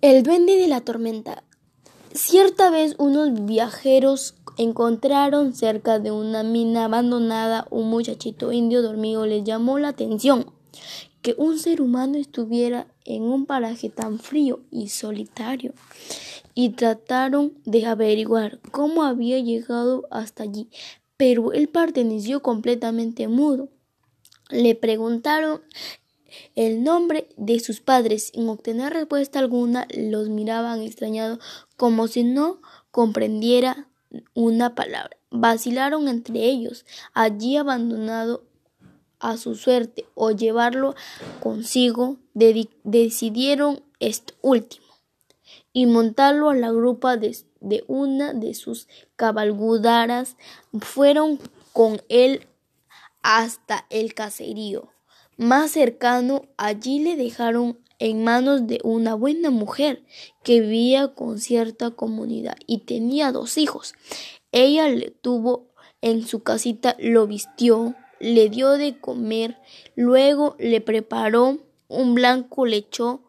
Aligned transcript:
El 0.00 0.22
duende 0.22 0.54
de 0.54 0.68
la 0.68 0.80
tormenta. 0.80 1.42
Cierta 2.12 2.70
vez 2.70 2.94
unos 2.98 3.46
viajeros 3.46 4.36
encontraron 4.56 5.54
cerca 5.54 5.98
de 5.98 6.12
una 6.12 6.44
mina 6.44 6.84
abandonada 6.84 7.66
un 7.70 7.90
muchachito 7.90 8.52
indio 8.52 8.80
dormido. 8.80 9.26
Les 9.26 9.42
llamó 9.42 9.80
la 9.80 9.88
atención 9.88 10.52
que 11.20 11.34
un 11.36 11.58
ser 11.58 11.80
humano 11.80 12.16
estuviera 12.16 12.86
en 13.04 13.24
un 13.24 13.44
paraje 13.44 13.88
tan 13.90 14.20
frío 14.20 14.60
y 14.70 14.88
solitario 14.88 15.74
y 16.54 16.70
trataron 16.70 17.54
de 17.64 17.84
averiguar 17.86 18.60
cómo 18.70 19.02
había 19.02 19.40
llegado 19.40 20.06
hasta 20.12 20.44
allí, 20.44 20.70
pero 21.16 21.52
él 21.52 21.68
perteneció 21.68 22.40
completamente 22.40 23.26
mudo. 23.26 23.68
Le 24.48 24.76
preguntaron 24.76 25.60
el 26.54 26.82
nombre 26.82 27.28
de 27.36 27.60
sus 27.60 27.80
padres. 27.80 28.30
Sin 28.32 28.48
obtener 28.48 28.92
respuesta 28.92 29.38
alguna, 29.38 29.86
los 29.96 30.28
miraban 30.28 30.82
extrañados 30.82 31.38
como 31.76 32.08
si 32.08 32.24
no 32.24 32.60
comprendiera 32.90 33.88
una 34.34 34.74
palabra. 34.74 35.16
Vacilaron 35.30 36.08
entre 36.08 36.44
ellos, 36.44 36.86
allí 37.12 37.56
abandonado 37.56 38.44
a 39.20 39.36
su 39.36 39.54
suerte 39.54 40.06
o 40.14 40.30
llevarlo 40.30 40.94
consigo, 41.40 42.16
decidieron 42.34 43.82
esto 44.00 44.34
último 44.42 44.86
y 45.72 45.86
montarlo 45.86 46.50
a 46.50 46.54
la 46.54 46.70
grupa 46.70 47.16
de, 47.16 47.36
de 47.60 47.84
una 47.88 48.32
de 48.32 48.54
sus 48.54 48.88
cabalgaduras. 49.16 50.36
Fueron 50.80 51.38
con 51.72 52.00
él 52.08 52.46
hasta 53.22 53.86
el 53.90 54.14
caserío 54.14 54.90
más 55.38 55.70
cercano, 55.70 56.42
allí 56.56 56.98
le 56.98 57.16
dejaron 57.16 57.78
en 58.00 58.24
manos 58.24 58.66
de 58.66 58.80
una 58.82 59.14
buena 59.14 59.50
mujer 59.50 60.04
que 60.42 60.60
vivía 60.60 61.14
con 61.14 61.38
cierta 61.38 61.92
comunidad 61.92 62.56
y 62.66 62.78
tenía 62.78 63.32
dos 63.32 63.56
hijos. 63.56 63.94
Ella 64.52 64.88
le 64.88 65.10
tuvo 65.10 65.68
en 66.00 66.26
su 66.26 66.42
casita, 66.42 66.96
lo 66.98 67.26
vistió, 67.26 67.94
le 68.18 68.48
dio 68.48 68.72
de 68.72 68.98
comer, 68.98 69.58
luego 69.94 70.56
le 70.58 70.80
preparó 70.80 71.58
un 71.86 72.14
blanco 72.14 72.66
lecho 72.66 73.22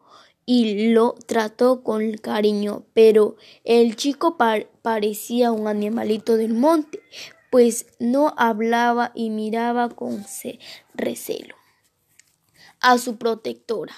y 0.46 0.88
lo 0.92 1.14
trató 1.26 1.84
con 1.84 2.12
cariño, 2.14 2.84
pero 2.92 3.36
el 3.62 3.94
chico 3.94 4.36
parecía 4.82 5.52
un 5.52 5.68
animalito 5.68 6.36
del 6.36 6.54
monte, 6.54 7.00
pues 7.52 7.86
no 8.00 8.34
hablaba 8.36 9.12
y 9.14 9.30
miraba 9.30 9.90
con 9.90 10.24
recelo 10.94 11.59
a 12.80 12.98
su 12.98 13.16
protectora. 13.16 13.94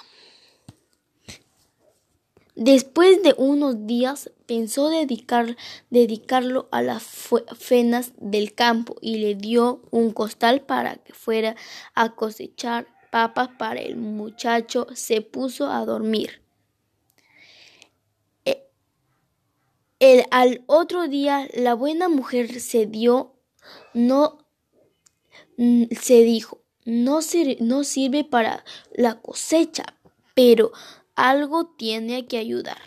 Después 2.55 3.23
de 3.23 3.35
unos 3.39 3.87
días 3.87 4.31
pensó 4.47 4.91
dedicar, 4.91 5.57
dedicarlo 5.89 6.69
a 6.71 6.83
las 6.83 7.03
fenas 7.59 8.13
del 8.19 8.55
campo 8.55 8.97
y 9.01 9.19
le 9.19 9.35
dio 9.35 9.83
un 9.91 10.13
costal 10.13 10.61
para 10.61 10.97
que 10.97 11.15
fuera 11.15 11.57
a 11.95 12.15
cosechar 12.15 12.87
papas 13.11 13.49
para 13.59 13.81
el 13.81 13.97
muchacho. 13.97 14.87
Se 14.95 15.23
puso 15.23 15.69
a 15.69 15.85
dormir. 15.87 16.43
E, 18.45 18.69
el, 19.99 20.25
al 20.31 20.63
otro 20.67 21.09
día 21.09 21.49
la 21.55 21.73
buena 21.73 22.11
mujer 22.11 22.61
se 22.61 22.85
dio, 22.85 23.35
no 23.95 24.39
se 25.57 26.23
dijo, 26.23 26.62
no, 26.85 27.21
no 27.61 27.85
sirve 27.85 28.25
para 28.25 28.65
la 28.95 29.21
cosecha, 29.21 29.85
pero 30.35 30.73
algo 31.15 31.67
tiene 31.67 32.27
que 32.27 32.39
ayudar. 32.39 32.79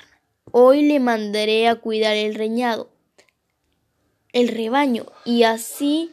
Hoy 0.52 0.84
le 0.84 1.00
mandaré 1.00 1.68
a 1.68 1.76
cuidar 1.76 2.16
el 2.16 2.36
reñado, 2.36 2.90
el 4.32 4.48
rebaño, 4.48 5.06
y 5.26 5.44
así 5.44 6.12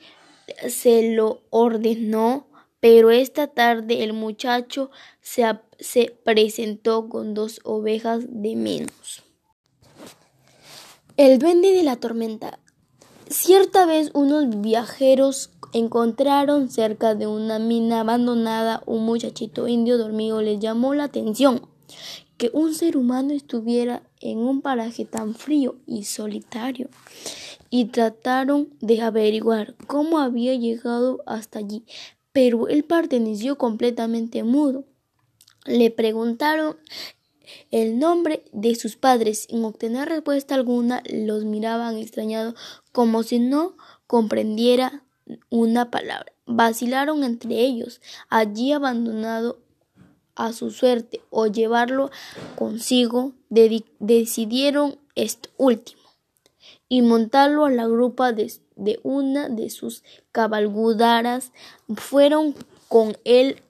se 0.68 1.14
lo 1.14 1.42
ordenó, 1.50 2.46
pero 2.80 3.10
esta 3.10 3.46
tarde 3.46 4.02
el 4.02 4.12
muchacho 4.12 4.90
se, 5.20 5.44
se 5.78 6.16
presentó 6.24 7.08
con 7.08 7.34
dos 7.34 7.60
ovejas 7.64 8.24
de 8.28 8.56
menos. 8.56 9.22
El 11.16 11.38
duende 11.38 11.72
de 11.72 11.82
la 11.82 11.96
tormenta. 11.96 12.58
Cierta 13.28 13.86
vez 13.86 14.10
unos 14.14 14.60
viajeros 14.60 15.50
encontraron 15.72 16.70
cerca 16.70 17.14
de 17.14 17.26
una 17.26 17.58
mina 17.58 18.00
abandonada 18.00 18.82
un 18.86 19.04
muchachito 19.04 19.68
indio 19.68 19.98
dormido. 19.98 20.42
Les 20.42 20.60
llamó 20.60 20.94
la 20.94 21.04
atención 21.04 21.62
que 22.36 22.50
un 22.52 22.74
ser 22.74 22.96
humano 22.96 23.32
estuviera 23.32 24.02
en 24.20 24.38
un 24.38 24.62
paraje 24.62 25.04
tan 25.04 25.34
frío 25.34 25.76
y 25.86 26.04
solitario 26.04 26.88
y 27.70 27.86
trataron 27.86 28.68
de 28.80 29.00
averiguar 29.00 29.74
cómo 29.86 30.18
había 30.18 30.54
llegado 30.54 31.22
hasta 31.26 31.58
allí, 31.58 31.84
pero 32.32 32.68
él 32.68 32.84
perteneció 32.84 33.56
completamente 33.56 34.42
mudo. 34.42 34.84
Le 35.64 35.90
preguntaron 35.90 36.76
el 37.70 37.98
nombre 37.98 38.44
de 38.52 38.74
sus 38.74 38.96
padres. 38.96 39.46
Sin 39.48 39.64
obtener 39.64 40.08
respuesta 40.08 40.54
alguna, 40.54 41.02
los 41.10 41.44
miraban 41.44 41.96
extrañados 41.96 42.54
como 42.92 43.22
si 43.22 43.38
no 43.38 43.76
comprendiera 44.06 45.04
una 45.50 45.90
palabra. 45.90 46.32
Vacilaron 46.46 47.24
entre 47.24 47.60
ellos, 47.60 48.00
allí 48.28 48.72
abandonado 48.72 49.58
a 50.34 50.52
su 50.52 50.70
suerte 50.70 51.20
o 51.30 51.46
llevarlo 51.46 52.10
consigo, 52.56 53.32
decidieron 53.48 54.98
esto 55.14 55.50
último 55.56 56.02
y 56.88 57.02
montarlo 57.02 57.66
a 57.66 57.70
la 57.70 57.86
grupa 57.86 58.32
de, 58.32 58.52
de 58.76 59.00
una 59.02 59.48
de 59.48 59.70
sus 59.70 60.02
cabalgaduras. 60.30 61.52
Fueron 61.96 62.54
con 62.88 63.16
él 63.24 63.62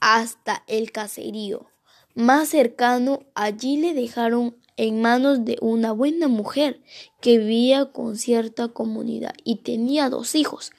hasta 0.00 0.62
el 0.66 0.92
caserío 0.92 1.66
más 2.14 2.48
cercano. 2.50 3.24
Allí 3.34 3.76
le 3.76 3.94
dejaron 3.94 4.56
en 4.76 5.00
manos 5.00 5.44
de 5.44 5.58
una 5.60 5.92
buena 5.92 6.28
mujer 6.28 6.80
que 7.20 7.38
vivía 7.38 7.86
con 7.86 8.16
cierta 8.16 8.68
comunidad 8.68 9.34
y 9.44 9.56
tenía 9.56 10.10
dos 10.10 10.34
hijos. 10.34 10.72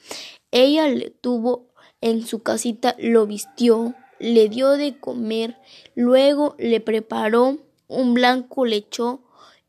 Ella 0.50 0.88
le 0.88 1.10
tuvo 1.10 1.66
en 2.00 2.26
su 2.26 2.42
casita, 2.42 2.94
lo 2.98 3.26
vistió, 3.26 3.94
le 4.18 4.48
dio 4.48 4.70
de 4.70 4.98
comer, 4.98 5.58
luego 5.94 6.54
le 6.58 6.80
preparó 6.80 7.58
un 7.88 8.14
blanco 8.14 8.64
lecho 8.66 9.22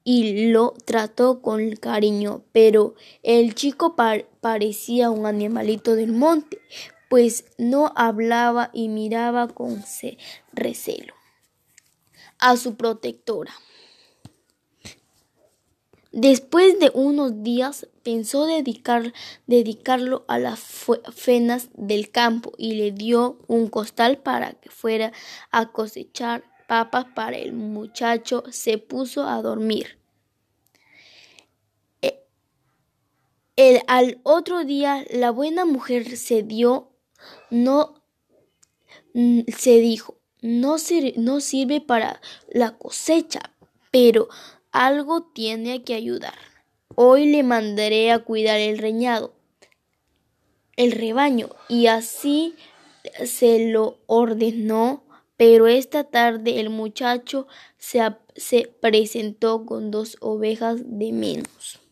y 0.04 0.52
lo 0.52 0.74
trató 0.86 1.42
con 1.42 1.70
cariño, 1.76 2.44
pero 2.54 2.96
el 3.24 3.56
chico 3.56 3.96
parecía 3.96 5.10
un 5.10 5.26
animalito 5.26 5.96
del 5.96 6.14
monte, 6.14 6.60
pues 7.10 7.46
no 7.58 7.92
hablaba 7.96 8.70
y 8.74 8.88
miraba 8.88 9.48
con 9.48 9.84
recelo 10.54 11.14
a 12.40 12.56
su 12.56 12.76
protectora. 12.76 13.54
Después 16.20 16.80
de 16.80 16.90
unos 16.96 17.44
días 17.44 17.88
pensó 18.02 18.48
dedicar, 18.48 19.14
dedicarlo 19.46 20.26
a 20.28 20.40
las 20.40 20.60
fenas 21.14 21.70
del 21.76 22.10
campo 22.10 22.54
y 22.58 22.74
le 22.74 22.92
dio 22.92 23.38
un 23.46 23.68
costal 23.68 24.18
para 24.18 24.54
que 24.54 24.72
fuera 24.72 25.14
a 25.52 25.72
cosechar 25.72 26.44
papas 26.68 27.06
para 27.14 27.38
el 27.38 27.54
muchacho. 27.54 28.44
Se 28.50 28.80
puso 28.80 29.28
a 29.28 29.40
dormir. 29.44 30.00
E, 32.02 32.26
el, 33.56 33.82
al 33.86 34.20
otro 34.24 34.66
día 34.66 35.06
la 35.12 35.30
buena 35.30 35.66
mujer 35.66 36.18
se 36.18 36.42
dio, 36.42 36.94
no 37.52 38.02
se 39.14 39.80
dijo, 39.82 40.18
no, 40.42 40.78
no 41.18 41.40
sirve 41.42 41.80
para 41.80 42.20
la 42.50 42.76
cosecha, 42.76 43.54
pero 43.92 44.30
algo 44.72 45.24
tiene 45.24 45.84
que 45.84 45.94
ayudar. 45.94 46.38
Hoy 46.96 47.28
le 47.28 47.44
mandaré 47.44 48.12
a 48.12 48.20
cuidar 48.20 48.60
el 48.60 48.78
reñado, 48.78 49.34
el 50.76 50.92
rebaño, 50.92 51.50
y 51.70 51.88
así 51.88 52.56
se 53.26 53.70
lo 53.70 54.00
ordenó, 54.08 55.04
pero 55.38 55.68
esta 55.68 56.04
tarde 56.06 56.60
el 56.60 56.70
muchacho 56.70 57.48
se, 57.78 58.02
se 58.36 58.68
presentó 58.82 59.66
con 59.66 59.92
dos 59.92 60.18
ovejas 60.22 60.82
de 60.84 61.12
menos. 61.12 61.87